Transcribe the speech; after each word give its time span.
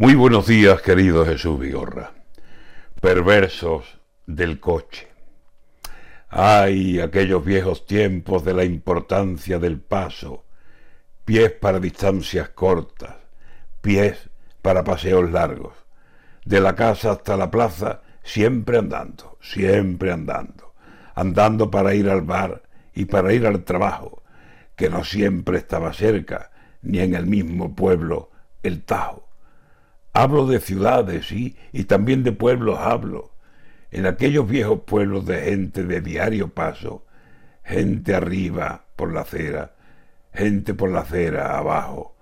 Muy 0.00 0.14
buenos 0.14 0.46
días, 0.46 0.80
querido 0.80 1.26
Jesús 1.26 1.60
Vigorra. 1.60 2.12
Perversos 3.02 4.00
del 4.26 4.58
coche. 4.58 5.08
Ay, 6.30 7.00
aquellos 7.00 7.44
viejos 7.44 7.84
tiempos 7.84 8.42
de 8.42 8.54
la 8.54 8.64
importancia 8.64 9.58
del 9.58 9.78
paso. 9.78 10.46
Pies 11.26 11.52
para 11.52 11.80
distancias 11.80 12.48
cortas, 12.48 13.16
pies 13.82 14.30
para 14.62 14.84
paseos 14.84 15.30
largos. 15.30 15.74
De 16.46 16.62
la 16.62 16.74
casa 16.74 17.10
hasta 17.10 17.36
la 17.36 17.50
plaza, 17.50 18.00
siempre 18.22 18.78
andando, 18.78 19.36
siempre 19.42 20.12
andando. 20.12 20.72
Andando 21.14 21.70
para 21.70 21.94
ir 21.94 22.08
al 22.08 22.22
bar 22.22 22.62
y 22.94 23.04
para 23.04 23.34
ir 23.34 23.46
al 23.46 23.64
trabajo, 23.64 24.22
que 24.76 24.88
no 24.88 25.04
siempre 25.04 25.58
estaba 25.58 25.92
cerca, 25.92 26.52
ni 26.80 27.00
en 27.00 27.14
el 27.14 27.26
mismo 27.26 27.76
pueblo, 27.76 28.30
el 28.62 28.82
Tajo. 28.82 29.29
Hablo 30.12 30.46
de 30.46 30.60
ciudades, 30.60 31.28
sí, 31.28 31.56
y 31.72 31.84
también 31.84 32.24
de 32.24 32.32
pueblos 32.32 32.78
hablo. 32.78 33.30
En 33.90 34.06
aquellos 34.06 34.48
viejos 34.48 34.80
pueblos 34.80 35.26
de 35.26 35.40
gente 35.42 35.84
de 35.84 36.00
diario 36.00 36.48
paso, 36.48 37.04
gente 37.64 38.14
arriba 38.14 38.84
por 38.96 39.12
la 39.12 39.20
acera, 39.20 39.74
gente 40.32 40.74
por 40.74 40.90
la 40.90 41.00
acera 41.00 41.58
abajo. 41.58 42.16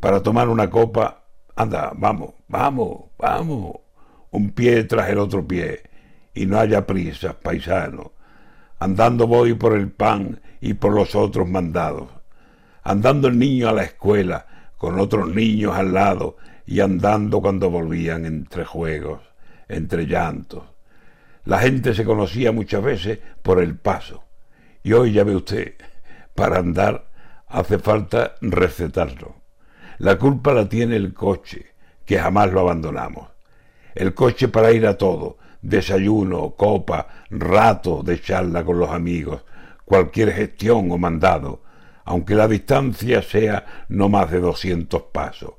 Para 0.00 0.22
tomar 0.22 0.48
una 0.48 0.68
copa, 0.68 1.24
anda, 1.54 1.92
vamos, 1.94 2.34
vamos, 2.48 3.04
vamos. 3.18 3.76
Un 4.30 4.50
pie 4.50 4.84
tras 4.84 5.08
el 5.10 5.18
otro 5.18 5.46
pie, 5.46 5.82
y 6.34 6.46
no 6.46 6.58
haya 6.58 6.86
prisas, 6.86 7.34
paisano. 7.34 8.12
Andando 8.78 9.28
voy 9.28 9.54
por 9.54 9.74
el 9.74 9.92
pan 9.92 10.40
y 10.60 10.74
por 10.74 10.92
los 10.92 11.14
otros 11.14 11.48
mandados. 11.48 12.08
Andando 12.82 13.28
el 13.28 13.38
niño 13.38 13.68
a 13.68 13.72
la 13.72 13.84
escuela, 13.84 14.46
con 14.76 14.98
otros 14.98 15.28
niños 15.28 15.76
al 15.76 15.92
lado, 15.92 16.36
y 16.66 16.80
andando 16.80 17.40
cuando 17.40 17.70
volvían 17.70 18.24
entre 18.26 18.64
juegos, 18.64 19.20
entre 19.68 20.06
llantos. 20.06 20.64
La 21.44 21.58
gente 21.58 21.94
se 21.94 22.04
conocía 22.04 22.52
muchas 22.52 22.82
veces 22.82 23.18
por 23.42 23.60
el 23.60 23.76
paso. 23.76 24.24
Y 24.82 24.92
hoy 24.92 25.12
ya 25.12 25.24
ve 25.24 25.34
usted, 25.34 25.74
para 26.34 26.58
andar 26.58 27.06
hace 27.48 27.78
falta 27.78 28.34
recetarlo. 28.40 29.36
La 29.98 30.18
culpa 30.18 30.54
la 30.54 30.68
tiene 30.68 30.96
el 30.96 31.12
coche, 31.12 31.66
que 32.04 32.18
jamás 32.18 32.52
lo 32.52 32.60
abandonamos. 32.60 33.28
El 33.94 34.14
coche 34.14 34.48
para 34.48 34.72
ir 34.72 34.86
a 34.86 34.96
todo, 34.96 35.38
desayuno, 35.60 36.50
copa, 36.56 37.08
rato 37.30 38.02
de 38.02 38.20
charla 38.20 38.64
con 38.64 38.78
los 38.78 38.90
amigos, 38.90 39.42
cualquier 39.84 40.32
gestión 40.32 40.90
o 40.90 40.98
mandado, 40.98 41.62
aunque 42.04 42.34
la 42.34 42.48
distancia 42.48 43.22
sea 43.22 43.84
no 43.88 44.08
más 44.08 44.30
de 44.30 44.40
200 44.40 45.02
pasos. 45.12 45.54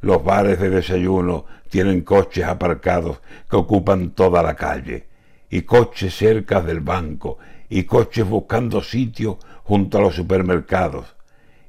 Los 0.00 0.24
bares 0.24 0.58
de 0.58 0.70
desayuno 0.70 1.44
tienen 1.68 2.00
coches 2.02 2.44
aparcados 2.44 3.20
que 3.48 3.56
ocupan 3.56 4.10
toda 4.10 4.42
la 4.42 4.54
calle, 4.54 5.06
y 5.50 5.62
coches 5.62 6.14
cerca 6.14 6.60
del 6.60 6.80
banco, 6.80 7.38
y 7.68 7.84
coches 7.84 8.26
buscando 8.26 8.82
sitio 8.82 9.38
junto 9.64 9.98
a 9.98 10.00
los 10.00 10.14
supermercados, 10.14 11.14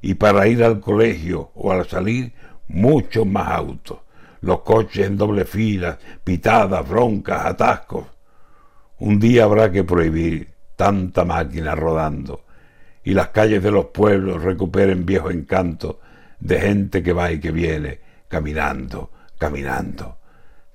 y 0.00 0.14
para 0.14 0.46
ir 0.48 0.64
al 0.64 0.80
colegio 0.80 1.50
o 1.54 1.72
al 1.72 1.86
salir, 1.86 2.32
muchos 2.68 3.26
más 3.26 3.48
autos, 3.48 3.98
los 4.40 4.60
coches 4.60 5.06
en 5.06 5.16
doble 5.16 5.44
fila, 5.44 5.98
pitadas, 6.24 6.88
broncas, 6.88 7.46
atascos. 7.46 8.06
Un 8.98 9.20
día 9.20 9.44
habrá 9.44 9.70
que 9.70 9.84
prohibir 9.84 10.48
tanta 10.74 11.24
máquina 11.24 11.74
rodando, 11.74 12.44
y 13.04 13.14
las 13.14 13.28
calles 13.28 13.62
de 13.62 13.70
los 13.70 13.86
pueblos 13.86 14.42
recuperen 14.42 15.04
viejo 15.04 15.30
encanto 15.30 16.00
de 16.40 16.60
gente 16.60 17.02
que 17.02 17.12
va 17.12 17.30
y 17.30 17.38
que 17.38 17.52
viene, 17.52 18.00
caminando, 18.32 19.10
caminando. 19.36 20.16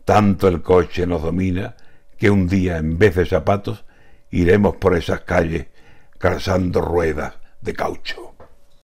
Tanto 0.05 0.47
el 0.47 0.61
coche 0.61 1.07
nos 1.07 1.23
domina 1.23 1.75
que 2.15 2.29
un 2.29 2.47
día, 2.47 2.77
en 2.77 2.99
vez 2.99 3.15
de 3.15 3.25
zapatos, 3.25 3.83
iremos 4.29 4.75
por 4.75 4.95
esas 4.95 5.21
calles 5.21 5.65
calzando 6.19 6.81
ruedas 6.81 7.33
de 7.61 7.73
caucho. 7.73 8.36